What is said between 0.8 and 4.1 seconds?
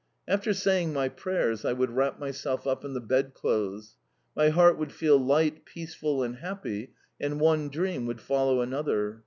my prayers I would wrap myself up in the bedclothes.